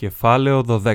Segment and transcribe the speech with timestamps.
[0.00, 0.94] Κεφάλαιο 12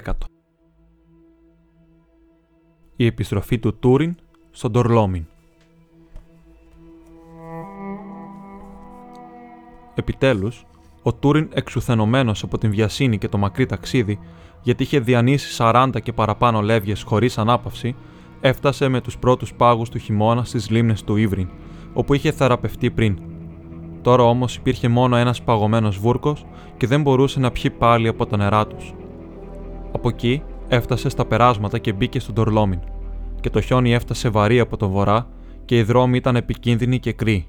[2.95, 4.15] Η επιστροφή του Τούριν
[4.51, 5.25] στον Τορλόμιν
[9.95, 10.65] Επιτέλους,
[11.03, 14.19] ο Τούριν εξουθενωμένος από την βιασύνη και το μακρύ ταξίδι,
[14.61, 17.95] γιατί είχε διανύσει 40 και παραπάνω λεύγες χωρίς ανάπαυση,
[18.41, 21.49] έφτασε με τους πρώτους πάγους του χειμώνα στις λίμνες του Ήβριν,
[21.93, 23.34] όπου είχε θεραπευτεί πριν.
[24.05, 26.45] Τώρα όμως υπήρχε μόνο ένας παγωμένος βούρκος
[26.77, 28.93] και δεν μπορούσε να πιει πάλι από τα νερά τους.
[29.91, 32.79] Από εκεί έφτασε στα περάσματα και μπήκε στον Τορλόμιν,
[33.39, 35.27] και το χιόνι έφτασε βαρύ από τον βορρά
[35.65, 37.47] και οι δρόμοι ήταν επικίνδυνοι και κρύοι.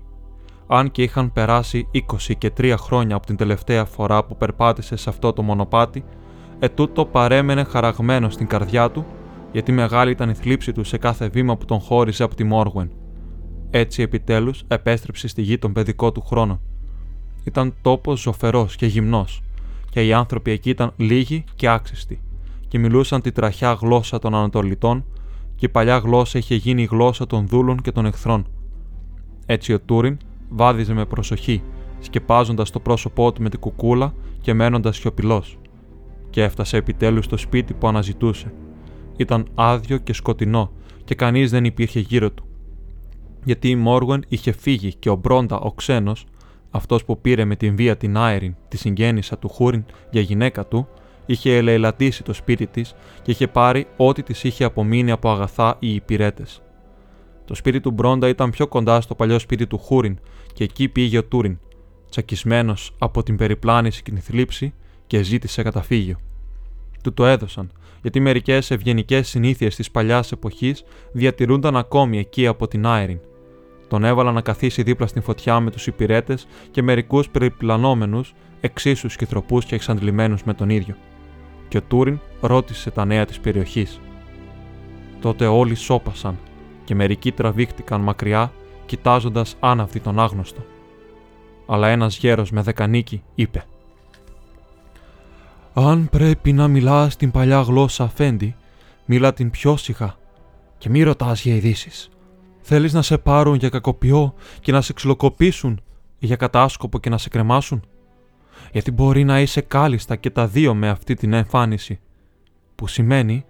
[0.67, 2.01] Αν και είχαν περάσει 20
[2.39, 6.05] και 3 χρόνια από την τελευταία φορά που περπάτησε σε αυτό το μονοπάτι,
[6.59, 9.07] ετούτο παρέμενε χαραγμένο στην καρδιά του,
[9.53, 12.91] γιατί μεγάλη ήταν η θλίψη του σε κάθε βήμα που τον χώριζε από τη Μόργουεν.
[13.71, 16.61] Έτσι επιτέλους επέστρεψε στη γη τον παιδικό του χρόνο.
[17.45, 19.43] Ήταν τόπος ζωφερός και γυμνός,
[19.91, 22.21] και οι άνθρωποι εκεί ήταν λίγοι και άξιστοι,
[22.69, 25.05] και μιλούσαν τη τραχιά γλώσσα των Ανατολιτών,
[25.57, 28.47] και η παλιά γλώσσα είχε γίνει η γλώσσα των δούλων και των εχθρών.
[29.47, 30.17] Έτσι ο Τούριν
[30.49, 31.63] βάδιζε με προσοχή,
[32.01, 35.59] σκεπάζοντας το πρόσωπό του με την κουκούλα και μένοντας σιωπηλός.
[36.31, 38.53] Και έφτασε επιτέλους στο σπίτι που αναζητούσε.
[39.17, 40.73] Ήταν άδειο και σκοτεινό,
[41.05, 42.45] και κανείς δεν υπήρχε γύρω του.
[43.47, 46.27] Γιατί η Μόργουεν είχε φύγει και ο Μπρόντα, ο ξένος,
[46.71, 50.89] αυτός που πήρε με την βία την Άιριν, τη συγγέννησα του Χούριν για γυναίκα του,
[51.27, 55.95] είχε ελεηλατήσει το σπίτι της και είχε πάρει ό,τι της είχε απομείνει από αγαθά οι
[55.95, 56.63] υπηρέτες.
[57.45, 60.19] Το σπίτι του Μπρόντα ήταν πιο κοντά στο παλιό σπίτι του Χούριν
[60.53, 61.59] και εκεί πήγε ο Τούριν,
[62.11, 64.75] τσακισμένος από την περιπλάνηση και την θλίψη
[65.07, 66.17] και ζήτησε καταφύγιο.
[67.03, 72.87] Του το έδωσαν, γιατί μερικές ευγενικές συνήθειες της παλιάς εποχής διατηρούνταν ακόμη εκεί από την
[72.87, 73.19] Άιριν.
[73.89, 79.59] Τον έβαλαν να καθίσει δίπλα στην φωτιά με τους υπηρέτες και μερικούς περιπλανόμενους, εξίσους σκυθροπού
[79.59, 80.95] και εξαντλημένους με τον ίδιο.
[81.69, 84.01] Και ο Τούριν ρώτησε τα νέα της περιοχής.
[85.21, 86.39] Τότε όλοι σώπασαν
[86.85, 88.53] και μερικοί τραβήχτηκαν μακριά
[88.87, 90.65] κοιτάζοντας άναυδη τον άγνωστο.
[91.67, 93.65] Αλλά ένας γέρος με δεκανίκη είπε:
[95.75, 98.57] Αν πρέπει να μιλάς την παλιά γλώσσα αφέντη,
[99.05, 100.15] μίλα την πιο σιγά
[100.79, 102.11] και μη ρωτάς για ειδήσεις.
[102.69, 105.81] Θέλεις να σε πάρουν για κακοποιό και να σε ξυλοκοπήσουν
[106.19, 107.83] ή για κατάσκοπο και να σε κρεμάσουν;
[108.73, 112.01] Γιατί μπορεί να είσαι κάλλιστα και τα δύο με αυτή την εμφάνιση.
[112.75, 113.45] Που σημαίνει,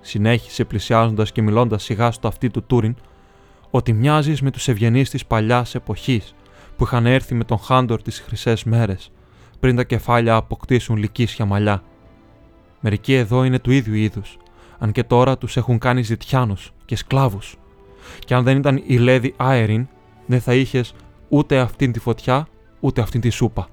[0.00, 2.96] συνέχισε πλησιάζοντας και μιλώντας σιγά στο αυτί του Τούριν,
[3.70, 6.34] ότι μοιάζεις με τους ευγενείς της παλιάς εποχής
[6.76, 9.12] που είχαν έρθει με τον Χάντορ τις χρυσές μέρες,
[9.60, 11.82] πριν τα κεφάλια αποκτήσουν λυκίσια μαλλιά.
[12.80, 14.36] Μερικοί εδώ είναι του ίδιου είδους,
[14.78, 17.56] αν και τώρα τους έχουν κάνει ζητιάνους και σκλάβους.
[18.18, 19.88] Και αν δεν ήταν η Λέδη Άεριν,
[20.26, 20.94] δεν θα είχες
[21.28, 22.46] ούτε αυτήν τη φωτιά,
[22.80, 23.68] ούτε αυτήν τη σούπα.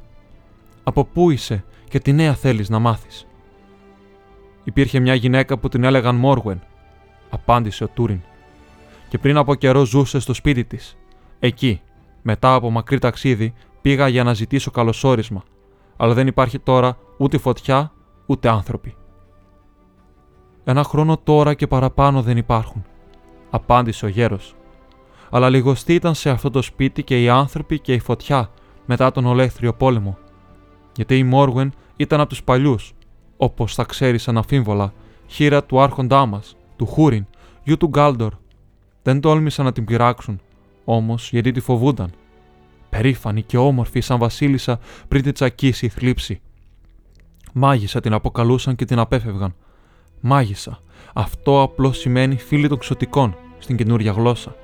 [0.84, 3.28] Από πού είσαι και τι νέα θέλεις να μάθεις;
[4.64, 6.62] Υπήρχε μια γυναίκα που την έλεγαν Μόργουεν,
[7.30, 8.22] απάντησε ο Τούριν
[9.10, 10.98] και πριν από καιρό ζούσε στο σπίτι της.
[11.40, 11.82] Εκεί,
[12.22, 15.44] μετά από μακρύ ταξίδι, πήγα για να ζητήσω καλωσόρισμα,
[15.98, 17.92] αλλά δεν υπάρχει τώρα ούτε φωτιά
[18.26, 18.96] ούτε άνθρωποι.
[20.64, 22.86] Ένα χρόνο τώρα και παραπάνω δεν υπάρχουν,
[23.50, 24.56] απάντησε ο γέρος.
[25.30, 28.50] Αλλά λιγοστή ήταν σε αυτό το σπίτι και οι άνθρωποι και η φωτιά
[28.86, 30.18] μετά τον ολέθριο πόλεμο.
[30.96, 32.94] Γιατί η Μόργουεν ήταν από τους παλιούς,
[33.38, 34.94] όπως θα ξέρεις αναφίβολα,
[35.28, 37.26] χείρα του άρχοντά μας, του Χούριν,
[37.64, 38.34] γιου του Γκάλντορ,
[39.02, 40.40] δεν τόλμησαν να την πειράξουν,
[40.86, 42.12] όμως γιατί τη φοβούνταν.
[42.90, 46.42] Περήφανη και όμορφη σαν Βασίλισσα πριν την τσακίσει η θλίψη.
[47.54, 49.56] Μάγισσα την αποκαλούσαν και την απέφευγαν.
[50.20, 50.80] Μάγισσα.
[51.14, 54.56] Αυτό απλώς σημαίνει φίλη των ξωτικών στην καινούρια γλώσσα.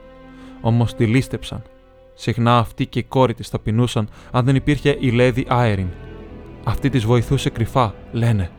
[0.61, 1.63] Όμως τη λίστεψαν.
[2.13, 5.87] Συχνά αυτή και η κόρη της ταπεινούσαν αν δεν υπήρχε η Λέδη Άεριν.
[6.63, 8.51] Αυτή της βοηθούσε κρυφά, λένε,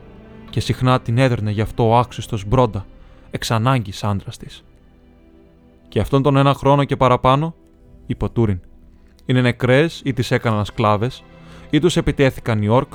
[0.49, 2.85] και συχνά την έδερνε γι' αυτό ο άξιστος Μπρόντα,
[3.31, 4.63] εξ ανάγκης άντρας της.
[5.87, 7.55] Και αυτόν τον ένα χρόνο και παραπάνω,
[8.05, 8.59] είπε ο Τούριν.
[9.25, 11.23] Είναι νεκρές ή τις έκαναν σκλάβες,
[11.69, 12.93] ή τους επιτέθηκαν οι όρκ.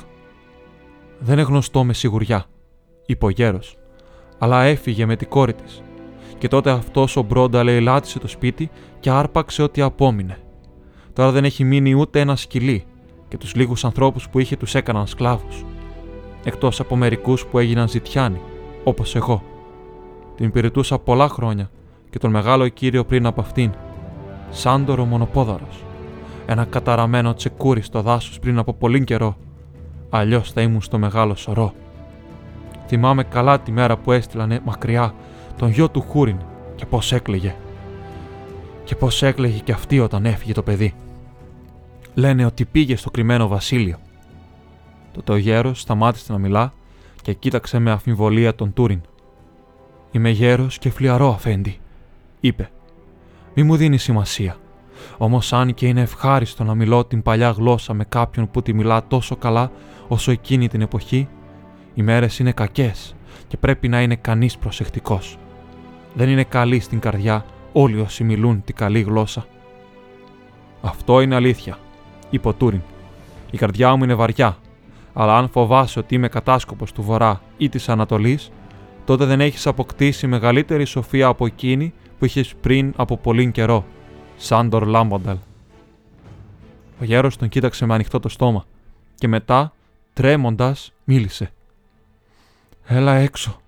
[1.19, 2.45] Δεν είναι γνωστό με σιγουριά,
[3.05, 3.77] είπε ο γέρος,
[4.43, 5.81] αλλά έφυγε με την κόρη της.
[6.37, 8.69] Και τότε αυτός ο Μπρόντα λαιλάτισε το σπίτι
[8.99, 10.37] και άρπαξε ό,τι απόμεινε.
[11.13, 12.85] Τώρα δεν έχει μείνει ούτε ένα σκυλί,
[13.27, 15.65] και τους λίγους ανθρώπους που είχε τους έκαναν σκλάβους.
[16.43, 18.41] Εκτός από μερικούς που έγιναν ζητιάνοι,
[18.83, 19.43] όπως εγώ.
[20.35, 21.69] Την υπηρετούσα πολλά χρόνια
[22.09, 23.71] και τον μεγάλο κύριο πριν από αυτήν,
[24.49, 25.67] Σάντορο Μονοπόδαρο.
[26.45, 29.37] Ένα καταραμένο τσεκούρι στο δάσος πριν από πολύ καιρό.
[30.09, 31.73] Αλλιώς θα ήμουν στο μεγάλο σωρό.
[32.93, 35.13] Θυμάμαι καλά τη μέρα που έστειλανε μακριά
[35.57, 36.37] τον γιο του Χούριν
[36.75, 37.55] και πώς έκλαιγε.
[38.83, 40.93] Και πώς έκλαιγε και αυτή όταν έφυγε το παιδί.
[42.13, 43.97] Λένε ότι πήγε στο κρυμμένο βασίλειο.
[45.13, 46.73] Τότε ο γέρος σταμάτησε να μιλά
[47.21, 49.01] και κοίταξε με αφιβολία τον Τούριν.
[50.11, 51.79] Είμαι γέρος και φλιαρό, αφέντη,
[52.39, 52.69] είπε.
[53.53, 54.57] Μη μου δίνεις σημασία.
[55.17, 59.07] Όμως, αν και είναι ευχάριστο να μιλώ την παλιά γλώσσα με κάποιον που τη μιλά
[59.07, 59.71] τόσο καλά
[60.07, 61.27] όσο εκείνη την εποχή,
[61.93, 63.15] οι μέρες είναι κακές
[63.47, 65.37] και πρέπει να είναι κανείς προσεκτικός.
[66.13, 69.45] Δεν είναι καλή στην καρδιά όλοι όσοι μιλούν την καλή γλώσσα.
[70.81, 71.77] Αυτό είναι αλήθεια,
[72.29, 72.81] είπε ο Τούριν.
[73.51, 74.57] Η καρδιά μου είναι βαριά,
[75.13, 78.51] αλλά αν φοβάσαι ότι είμαι κατάσκοπος του Βορρά ή της Ανατολής,
[79.05, 83.85] τότε δεν έχεις αποκτήσει μεγαλύτερη σοφία από εκείνη που είχες πριν από πολύ καιρό.
[84.37, 85.37] Σάντορ Λάμπονταλ.
[86.99, 88.65] Ο γέρος τον κοίταξε με ανοιχτό το στόμα
[89.15, 89.73] και μετά,
[90.13, 91.51] τρέμοντας, μίλησε.
[92.85, 93.61] «Έλα έξω.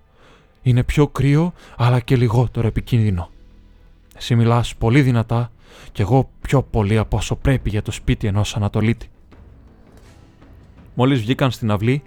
[0.62, 3.30] Είναι πιο κρύο, αλλά και λιγότερο επικίνδυνο.
[4.16, 5.52] Εσύ μιλάς πολύ δυνατά
[5.92, 9.10] κι εγώ πιο πολύ από όσο πρέπει για το σπίτι ενός Ανατολίτη.
[10.94, 12.04] Μόλις βγήκαν στην αυλή,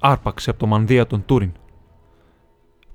[0.00, 1.52] άρπαξε από το μανδύα τον Τούριν.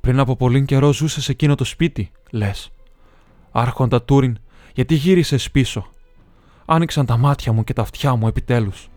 [0.01, 2.71] Πριν από πολύ καιρό ζούσε σε εκείνο το σπίτι, λες.
[3.51, 4.37] Άρχοντα Τούριν,
[4.73, 5.85] γιατί γύρισες πίσω.
[6.65, 8.89] Άνοιξαν τα μάτια μου και τα αυτιά μου επιτέλους.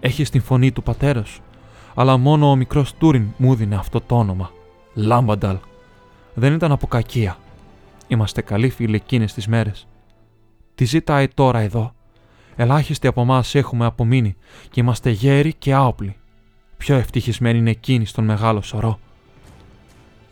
[0.00, 1.42] Έχεις την φωνή του πατέρας σου,
[1.94, 4.50] αλλά μόνο ο μικρός Τούριν μου δίνει αυτό το όνομα.
[4.94, 5.56] Λάμπανταλ.
[6.34, 7.36] Δεν ήταν από κακία.
[8.08, 9.86] Είμαστε καλοί φίλοι εκείνες τις μέρες.
[10.74, 11.92] Τι ζητάει τώρα εδώ.
[12.56, 14.36] Ελάχιστοι από εμάς έχουμε απομείνει
[14.70, 16.16] και είμαστε γέροι και άοπλοι.
[16.76, 18.98] Πιο ευτυχισμένοι είναι εκείνοι στον μεγάλο σωρό.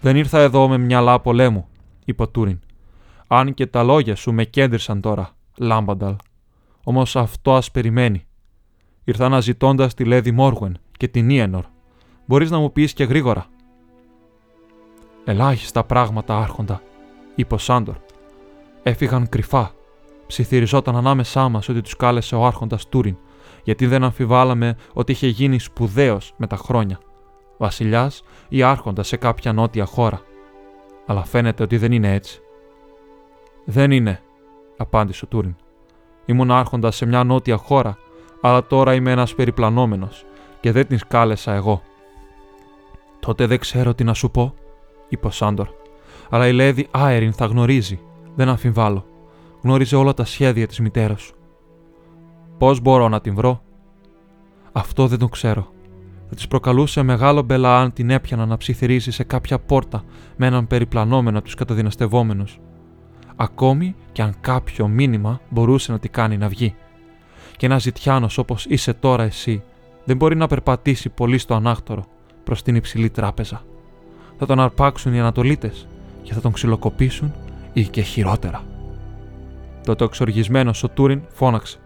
[0.00, 1.66] Δεν ήρθα εδώ με μυαλά πολέμου,
[2.04, 2.60] είπε ο Τούριν.
[3.26, 6.14] Αν και τα λόγια σου με κέντρισαν τώρα, Λάμπανταλ.
[6.84, 8.26] Όμως αυτό ας περιμένει.
[9.04, 11.64] Ήρθα αναζητώντας τη Λέδη Μόργουεν και την Ιενορ.
[12.26, 13.46] Μπορείς να μου πεις και γρήγορα.
[15.24, 16.82] Ελάχιστα πράγματα άρχοντα,
[17.34, 17.96] είπε ο Σάντορ.
[18.82, 19.74] Έφυγαν κρυφά
[20.26, 23.16] ψιθυριζόταν ανάμεσά μας ότι τους κάλεσε ο Άρχοντας Τούριν,
[23.62, 26.98] γιατί δεν αμφιβάλαμε ότι είχε γίνει σπουδαίος με τα χρόνια.
[27.56, 30.20] Βασιλιάς ή Άρχοντας σε κάποια νότια χώρα.
[31.06, 32.40] Αλλά φαίνεται ότι δεν είναι έτσι.
[33.64, 34.22] Δεν είναι,
[34.76, 35.56] απάντησε ο Τούριν.
[36.24, 37.96] Ήμουν Άρχοντας σε μια νότια χώρα,
[38.40, 40.24] αλλά τώρα είμαι ένας περιπλανόμενος
[40.62, 41.82] και δεν την κάλεσα εγώ.
[43.20, 44.54] Τότε δεν ξέρω τι να σου πω,
[45.08, 45.68] είπε ο Σάντορ.
[46.30, 48.00] Αλλά η Λέδη Άεριν θα γνωρίζει,
[48.34, 49.06] δεν αμφιβάλλω
[49.62, 51.34] γνώριζε όλα τα σχέδια της μητέρας σου.
[52.58, 53.62] Πώς μπορώ να την βρω;
[54.72, 55.70] Αυτό δεν το ξέρω.
[56.28, 60.04] Θα της προκαλούσε μεγάλο μπελά αν την έπιανα να ψιθυρίζει σε κάποια πόρτα
[60.36, 62.60] με έναν περιπλανόμενο από τους καταδυναστευόμενους.
[63.36, 66.74] Ακόμη και αν κάποιο μήνυμα μπορούσε να τη κάνει να βγει.
[67.56, 69.62] Και ένα ζητιάνος όπως είσαι τώρα εσύ
[70.04, 72.04] δεν μπορεί να περπατήσει πολύ στο ανάκτορο
[72.44, 73.62] προς την υψηλή τράπεζα.
[74.38, 75.86] Θα τον αρπάξουν οι Ανατολίτες
[76.22, 77.32] και θα τον ξυλοκοπήσουν
[77.72, 78.64] ή και χειρότερα.
[79.84, 81.78] Τότε ο εξοργισμένος ο Τούριν φώναξε.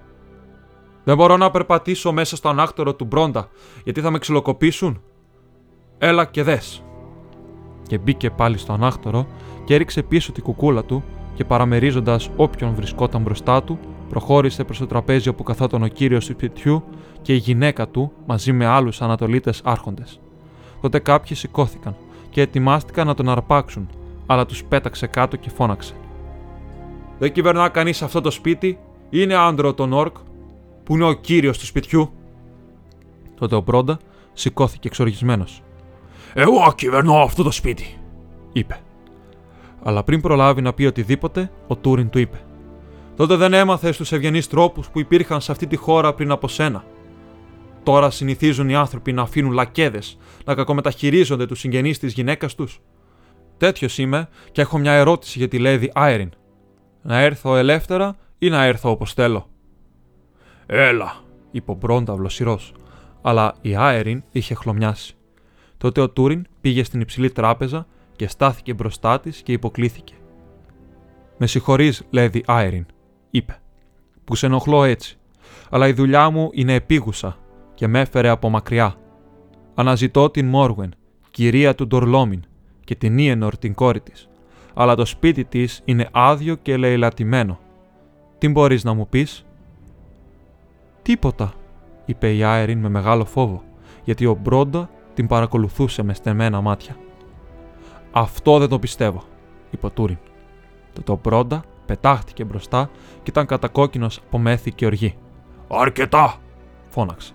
[1.05, 3.49] Δεν μπορώ να περπατήσω μέσα στο ανάκτορο του Μπρόντα,
[3.85, 5.01] γιατί θα με ξυλοκοπήσουν.
[5.99, 6.83] Έλα και δες.
[7.87, 9.27] Και μπήκε πάλι στο ανάκτορο
[9.65, 11.05] και έριξε πίσω την κουκούλα του
[11.35, 13.79] και παραμερίζοντας όποιον βρισκόταν μπροστά του,
[14.09, 16.85] προχώρησε προς το τραπέζι όπου καθόταν ο κύριος του σπιτιού
[17.27, 20.21] και η γυναίκα του μαζί με άλλους Ανατολίτες άρχοντες.
[20.81, 21.97] Τότε κάποιοι σηκώθηκαν
[22.31, 23.89] και ετοιμάστηκαν να τον αρπάξουν,
[24.27, 25.95] αλλά τους πέταξε κάτω και φώναξε.
[27.19, 28.79] Δεν κυβερνά κανείς αυτό το σπίτι,
[29.11, 30.17] είναι άντρο τον Ορκ,
[30.85, 32.13] που είναι ο κύριος του σπιτιού.
[33.35, 33.99] Τότε ο Μπρόντα
[34.33, 35.63] σηκώθηκε εξοργισμένος.
[36.35, 37.99] Εγώ κυβερνώ αυτό το σπίτι,
[38.53, 38.79] είπε.
[39.83, 42.41] Αλλά πριν προλάβει να πει οτιδήποτε, ο Τούριν του είπε.
[43.17, 46.85] Τότε δεν έμαθε στους ευγενείς τρόπους που υπήρχαν σε αυτή τη χώρα πριν από σένα.
[47.87, 52.81] Τώρα συνηθίζουν οι άνθρωποι να αφήνουν λακέδες, να κακομεταχειρίζονται τους συγγενείς της γυναίκας τους.
[53.57, 56.31] Τέτοιος είμαι και έχω μια ερώτηση για τη Λέδη Άιριν,
[57.03, 59.49] να έρθω ελεύθερα ή να έρθω όπως θέλω;
[60.67, 61.17] Έλα,
[61.51, 62.73] είπε ο Μπρόνταυλος
[63.23, 65.17] αλλά η Άεριν είχε χλωμιάσει.
[65.77, 70.15] Τότε ο Τούριν πήγε στην υψηλή τράπεζα και στάθηκε μπροστά της και υποκλήθηκε.
[71.39, 72.87] Με συγχωρείς, Λέδη Άεριν,
[73.31, 73.61] είπε,
[74.25, 75.19] που σε ενοχλώ έτσι,
[75.71, 77.37] αλλά η δουλειά μου είναι επίγουσα
[77.77, 78.95] και με έφερε από μακριά.
[79.75, 80.95] Αναζητώ την Μόργουεν,
[81.31, 82.43] κυρία του Ντορλόμιν,
[82.85, 84.29] και την Ιενορ την κόρη της
[84.79, 87.59] αλλά το σπίτι της είναι άδειο και λαιλατημένο.
[88.39, 89.47] Τι μπορείς να μου πεις;
[91.03, 91.53] Τίποτα,
[92.05, 93.63] είπε η Άεριν με μεγάλο φόβο,
[94.05, 96.97] γιατί ο Μπρόντα την παρακολουθούσε με στεμμένα μάτια.
[98.13, 99.23] Αυτό δεν το πιστεύω,
[99.71, 100.19] είπε ο Τούριν.
[101.05, 105.15] Το ο Μπρόντα πετάχτηκε μπροστά και ήταν κατακόκκινος από μέθη και οργή.
[105.69, 106.37] Αρκετά,
[106.89, 107.33] φώναξε.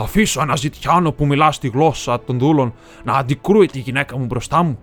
[0.00, 4.24] Θα αφήσω ένα ζητιάνο που μιλά στη γλώσσα των δούλων να αντικρούει τη γυναίκα μου
[4.24, 4.78] μπροστά μου.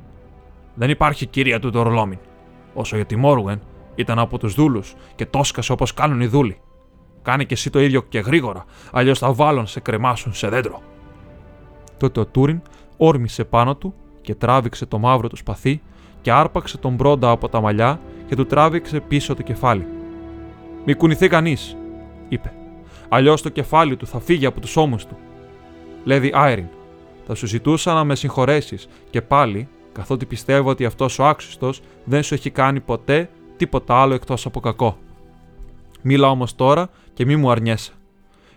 [0.74, 2.18] Δεν υπάρχει κυρία του Ντορλόμιν.
[2.74, 3.62] Όσο για τη Μόργουεν,
[3.96, 6.58] ήταν από τους δούλους και τόσκασε όπως κάνουν οι δούλοι.
[7.22, 10.82] Κάνε και εσύ το ίδιο και γρήγορα, αλλιώς θα βάλουν σε κρεμάσουν σε δέντρο.
[11.98, 12.62] Τότε ο Τούριν
[12.98, 15.82] όρμησε πάνω του και τράβηξε το μαύρο του σπαθί
[16.22, 19.88] και άρπαξε τον Μπρόντα από τα μαλλιά και του τράβηξε πίσω το κεφάλι.
[20.86, 21.78] Μη κουνηθεί κανείς,
[22.30, 22.57] είπε.
[23.10, 25.18] Αλλιώς το κεφάλι του θα φύγει από τους ώμους του.
[26.04, 26.68] Λέδι Άιριν,
[27.26, 32.24] θα σου ζητούσα να με συγχωρέσεις και πάλι, καθότι πιστεύω ότι αυτός ο άξιστος δεν
[32.24, 34.98] σου έχει κάνει ποτέ τίποτα άλλο εκτός από κακό.
[36.02, 37.92] Μίλα όμως τώρα και μη μου αρνιέσαι.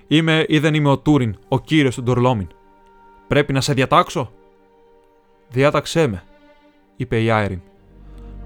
[0.06, 2.48] Είμαι ή δεν είμαι ο Τούριν, ο κύριος του Ντορλόμιν.
[3.28, 4.32] Πρέπει να σε διατάξω.
[5.48, 6.22] Διάταξέ με,
[6.96, 7.60] είπε η Άιριν.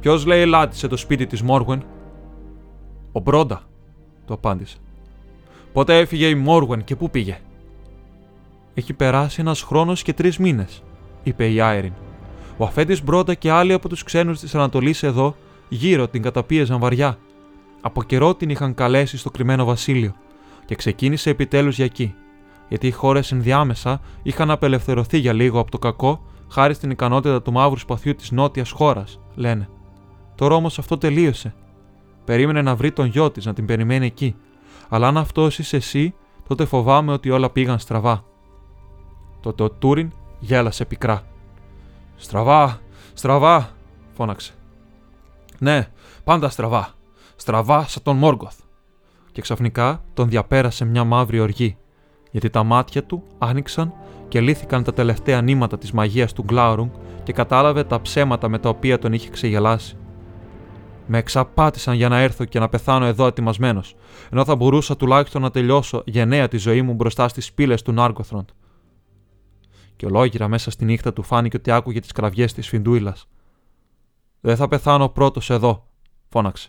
[0.01, 1.85] Ποιος λέει λάτισε το σπίτι της Μόργουεν;
[3.13, 3.63] Ο Μπρόντα,
[4.27, 4.77] του απάντησε.
[5.75, 7.39] Πότε έφυγε η Μόργουεν και πού πήγε;
[8.75, 10.83] Έχει περάσει ένας χρόνος και τρεις μήνες,
[11.23, 11.93] είπε η Άιριν.
[12.57, 15.37] Ο αφέντης Μπρόντα και άλλοι από τους ξένους της Ανατολής εδώ
[15.69, 17.19] γύρω την καταπίεζαν βαριά.
[17.81, 20.15] Από καιρό την είχαν καλέσει στο κρυμμένο βασίλειο
[20.65, 22.15] και ξεκίνησε επιτέλους για εκεί,
[22.69, 27.53] γιατί οι χώρες ενδιάμεσα είχαν απελευθερωθεί για λίγο από το κακό χάρη στην ικανότητα του
[27.53, 29.69] μαύρου σπαθιού της νότιας χώρας, λένε.
[30.35, 31.55] Τώρα όμως αυτό τελείωσε.
[32.25, 34.35] Περίμενε να βρει τον γιο της να την περιμένει εκεί,
[34.89, 36.15] αλλά αν αυτός είσαι εσύ,
[36.49, 38.25] τότε φοβάμαι ότι όλα πήγαν στραβά.
[39.41, 41.23] Τότε ο Τούριν γέλασε πικρά.
[42.17, 42.81] Στραβά,
[43.13, 43.71] στραβά,
[44.17, 44.53] φώναξε.
[45.59, 45.89] Ναι,
[46.25, 46.89] πάντα στραβά.
[47.37, 48.59] Στραβά σαν τον Μόργκοθ.
[49.33, 51.77] Και ξαφνικά τον διαπέρασε μια μαύρη οργή,
[52.31, 53.93] γιατί τα μάτια του άνοιξαν
[54.29, 56.91] και λύθηκαν τα τελευταία νήματα της μαγείας του Γκλάουρουγκ
[57.23, 59.97] και κατάλαβε τα ψέματα με τα οποία τον είχε ξεγελάσει.
[61.07, 63.97] Με εξαπάτησαν για να έρθω και να πεθάνω εδώ ετοιμασμένος,
[64.31, 68.49] ενώ θα μπορούσα τουλάχιστον να τελειώσω γενναία τη ζωή μου μπροστά στις πύλες του Νάργκοθροντ.
[69.97, 73.29] Και ολόγυρα μέσα στη νύχτα του φάνηκε ότι άκουγε τις κραυγές της Φιντούιλας.
[74.41, 75.87] Δεν θα πεθάνω πρώτος εδώ,
[76.29, 76.69] φώναξε.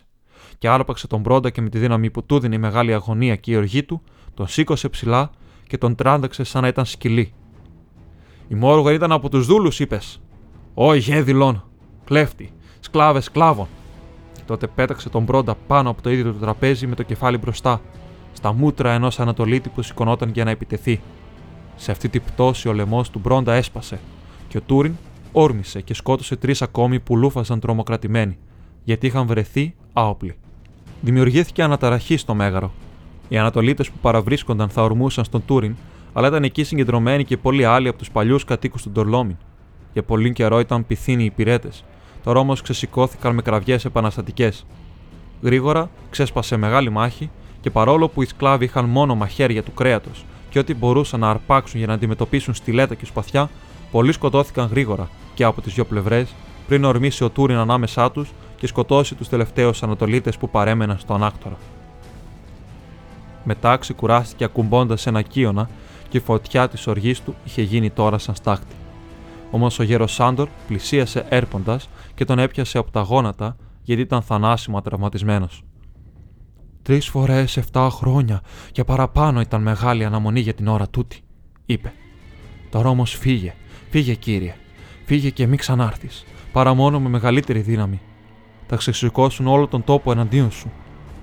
[0.58, 3.52] Και άρπαξε τον Μπρόντα και με τη δύναμη που του δίνει η μεγάλη αγωνία και
[3.52, 4.02] η οργή του,
[4.34, 5.30] τον σήκωσε ψηλά
[5.66, 7.34] και τον τράνταξε σαν να ήταν σκυλί.
[8.48, 10.20] Η Μόργα ήταν από τους δούλους, είπες.
[10.74, 11.64] Ω γέδιλον,
[12.04, 13.68] κλέφτη, σκλάβες σκλάβων.
[14.46, 17.80] Τότε πέταξε τον Μπρόντα πάνω από το ίδιο του τραπέζι με το κεφάλι μπροστά,
[18.32, 21.00] στα μούτρα ενός Ανατολίτη που σηκωνόταν για να επιτεθεί.
[21.76, 23.98] Σε αυτή την πτώση ο λαιμός του Μπρόντα έσπασε
[24.48, 24.94] και ο Τούριν
[25.32, 28.38] όρμησε και σκότωσε τρεις ακόμη που λούφαζαν τρομοκρατημένοι,
[28.84, 30.36] γιατί είχαν βρεθεί άοπλοι.
[31.00, 32.72] Δημιουργήθηκε αναταραχή στο μέγαρο.
[33.28, 35.76] Οι Ανατολίτες που παραβρίσκονταν θα ορμούσαν στον Τούριν,
[36.12, 39.36] αλλά ήταν εκεί συγκεντρωμένοι και πολλοί άλλοι από τους παλιούς κατοίκους του Ντορλόμιν.
[39.92, 41.84] Για πολύ καιρό ήταν πυθύνοι οι υπηρέτες,
[42.26, 44.66] τώρα όμω ξεσηκώθηκαν με κραυγές επαναστατικές.
[45.42, 47.30] Γρήγορα ξέσπασε μεγάλη μάχη
[47.60, 51.78] και παρόλο που οι σκλάβοι είχαν μόνο μαχαίρια του κρέατος και ό,τι μπορούσαν να αρπάξουν
[51.78, 53.50] για να αντιμετωπίσουν στιλέτα και σπαθιά,
[53.90, 56.34] πολλοί σκοτώθηκαν γρήγορα και από τις δύο πλευρές
[56.66, 61.56] πριν ορμήσει ο Τούριν ανάμεσά τους και σκοτώσει τους τελευταίους Ανατολίτες που παρέμεναν στο ανάκτορα.
[63.44, 65.68] Μετά ξεκουράστηκε ακουμπώντας ένα κύωνα
[66.08, 68.74] και η φωτιά της οργής του είχε γίνει τώρα σαν στάχτη.
[69.50, 74.82] Όμως ο γέρο Σάντορ πλησίασε έρποντας και τον έπιασε από τα γόνατα γιατί ήταν θανάσιμα
[74.82, 75.62] τραυματισμένος.
[76.82, 78.40] Τρεις φορές 7 χρόνια
[78.72, 81.20] και παραπάνω ήταν μεγάλη αναμονή για την ώρα τούτη,
[81.66, 81.92] είπε.
[82.70, 83.54] Τώρα όμως φύγε,
[83.90, 84.54] φύγε κύριε,
[85.04, 88.00] φύγε και μην ξανάρθεις, παρά μόνο με μεγαλύτερη δύναμη.
[88.66, 90.70] Θα ξεσηκώσουν όλο τον τόπο εναντίον σου.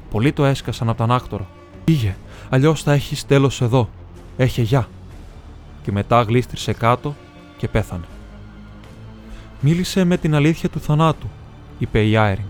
[0.10, 1.48] Πολλοί το έσκασαν από τον άκτορο.
[1.86, 2.16] Φύγε,
[2.50, 3.90] αλλιώς θα έχεις τέλος εδώ.
[4.38, 4.88] Έχε γεια.
[5.84, 7.16] Και μετά γλίστρισε κάτω
[7.58, 8.06] και πέθανε.
[9.65, 11.27] Μίλησε με την αλήθεια του θανάτου,
[11.79, 12.46] είπε η Άιριν.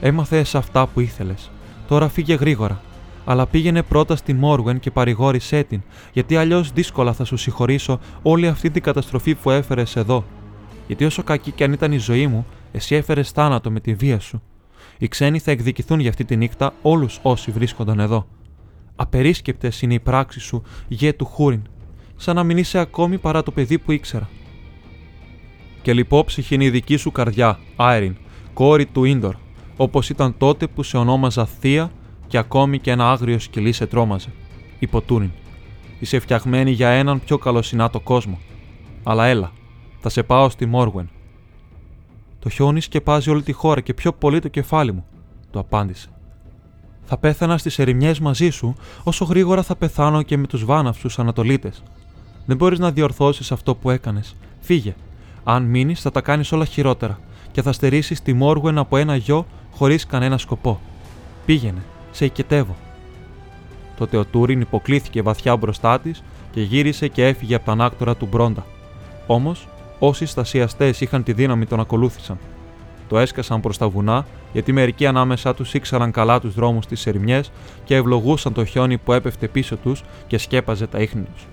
[0.00, 1.50] Έμαθε αυτά που ήθελες.
[1.88, 2.80] Τώρα φύγε γρήγορα.
[3.24, 5.82] Αλλά πήγαινε πρώτα στη Μόργουεν και παρηγόρησέ την,
[6.12, 10.24] γιατί αλλιώς δύσκολα θα σου συγχωρήσω όλη αυτή την καταστροφή που έφερες εδώ.
[10.86, 14.20] Γιατί όσο κακή και αν ήταν η ζωή μου, εσύ έφερες θάνατο με τη βία
[14.20, 14.42] σου.
[14.98, 18.26] Οι ξένοι θα εκδικηθούν για αυτή τη νύχτα όλους όσοι βρίσκονταν εδώ.
[18.96, 21.62] Απερίσκεπτες είναι οι πράξεις σου, γέ του Χούριν,
[22.16, 24.28] σαν να μην είσαι ακόμη παρά το παιδί που ήξερα.
[25.82, 28.16] Και λιπόψυχη είναι η δική σου καρδιά, Άιριν,
[28.52, 29.34] κόρη του Ίντορ,
[29.76, 31.90] όπως ήταν τότε που σε ονόμαζα Θεία
[32.26, 34.28] και ακόμη και ένα άγριο σκυλί σε τρόμαζε,
[34.78, 35.30] είπε Τούριν.
[36.00, 38.38] Είσαι φτιαγμένη για έναν πιο καλοσυνάτο κόσμο.
[39.02, 39.52] Αλλά έλα,
[40.00, 41.10] θα σε πάω στη Μόργουεν.
[42.38, 45.04] Το χιόνι σκεπάζει όλη τη χώρα και πιο πολύ το κεφάλι μου,
[45.50, 46.08] του απάντησε.
[47.04, 51.82] Θα πέθανα στις ερημιές μαζί σου, όσο γρήγορα θα πεθάνω και με τους βάναυσους Ανατολίτες.
[52.46, 54.36] Δεν μπορείς να διορθώσεις αυτό που έκανες.
[54.60, 54.94] Φύγε.
[55.44, 57.18] Αν μείνεις, θα τα κάνεις όλα χειρότερα
[57.52, 60.80] και θα στερήσεις τη Μόργουεν από ένα γιο χωρίς κανένα σκοπό.
[61.46, 62.76] Πήγαινε, σε οικετεύω.
[63.96, 68.26] Τότε ο Τούριν υποκλήθηκε βαθιά μπροστά της και γύρισε και έφυγε από τα ανάκτορα του
[68.30, 68.66] Μπρόντα.
[69.26, 69.68] Όμως,
[69.98, 72.38] όσοι στασιαστές είχαν τη δύναμη τον ακολούθησαν.
[73.08, 77.50] Το έσκασαν προς τα βουνά, γιατί μερικοί ανάμεσά τους ήξεραν καλά τους δρόμους στι ερημιές
[77.84, 81.46] και ευλογούσαν το χιόνι που έπεφτε πίσω τους και σκέπαζε τα ίχνη τους.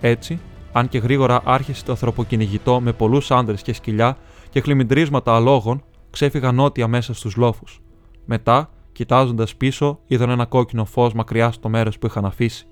[0.00, 0.38] Έτσι,
[0.76, 4.16] αν και γρήγορα άρχισε το ανθρωποκυνηγητό με πολλούς άντρε και σκυλιά
[4.50, 7.80] και χλιμιντρίσματα αλόγων, ξέφυγαν νότια μέσα στους λόφους.
[8.24, 12.66] Μετά, κοιτάζοντας πίσω, είδαν ένα κόκκινο φως μακριά στο μέρος που είχαν αφήσει.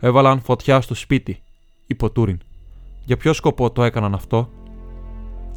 [0.00, 1.42] Έβαλαν φωτιά στο σπίτι,
[1.86, 2.38] είπε ο Τούριν.
[3.04, 4.50] Για ποιο σκοπό το έκαναν αυτό,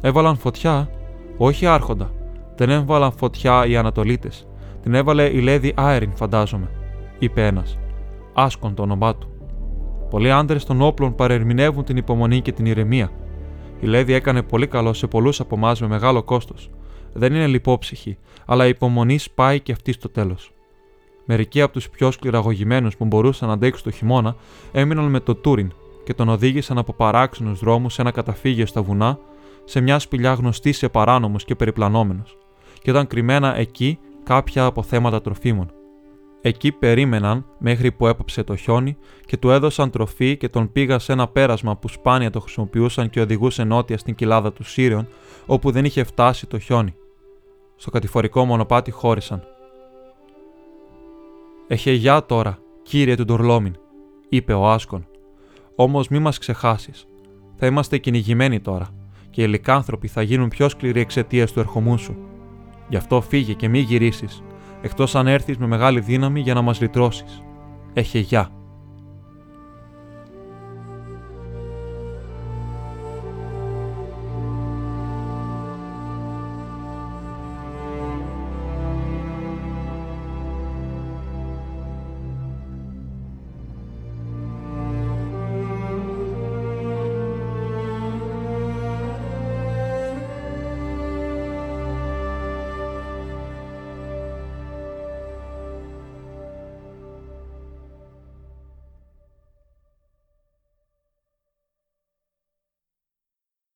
[0.04, 0.90] Έβαλαν φωτιά,
[1.36, 2.10] όχι άρχοντα.
[2.56, 4.46] Δεν έβαλαν φωτιά οι Ανατολίτες.
[4.82, 6.70] Την έβαλε η Λέδη Άεριν, φαντάζομαι,
[7.18, 7.78] είπε ένας.
[8.32, 9.28] Άσκον το όνομά του.
[10.12, 13.10] Πολλοί άντρες των όπλων παρερμηνεύουν την υπομονή και την ηρεμία.
[13.80, 16.70] Η Λέδη έκανε πολύ καλό σε πολλούς από εμάς με μεγάλο κόστος.
[17.12, 20.52] Δεν είναι λιπόψυχη, αλλά η υπομονή σπάει και αυτή στο τέλος.
[21.24, 24.36] Μερικοί από τους πιο σκληραγωγημένους που μπορούσαν να αντέξουν το χειμώνα
[24.72, 25.72] έμειναν με το Τούριν
[26.04, 29.18] και τον οδήγησαν από παράξενους δρόμους σε ένα καταφύγιο στα βουνά,
[29.64, 32.36] σε μια σπηλιά γνωστή σε παράνομους και περιπλανόμενους,
[32.82, 35.72] και ήταν κρυμμένα εκεί κάποια αποθέματα τροφίμων.
[36.44, 38.96] Εκεί περίμεναν μέχρι που έπαψε το χιόνι
[39.26, 43.20] και του έδωσαν τροφή και τον πήγα σε ένα πέρασμα που σπάνια το χρησιμοποιούσαν και
[43.20, 45.08] οδηγούσε νότια στην κοιλάδα του Σύριων,
[45.46, 46.94] όπου δεν είχε φτάσει το χιόνι.
[47.76, 49.42] Στο κατηφορικό μονοπάτι χώρισαν.
[51.66, 53.76] Έχε γεια τώρα, κύριε του Ντορλόμιν,
[54.28, 55.06] είπε ο Άσκον.
[55.74, 57.06] Όμως μη μας ξεχάσεις.
[57.56, 58.88] Θα είμαστε κυνηγημένοι τώρα,
[59.30, 62.16] και οι λικάνθρωποι θα γίνουν πιο σκληροί εξαιτίας του ερχομού σου.
[62.88, 64.42] Γι' αυτό φύγε και μη γυρίσεις,
[64.82, 67.42] εκτός αν έρθεις με μεγάλη δύναμη για να μας λυτρώσεις.
[67.92, 68.61] Έχε γεια.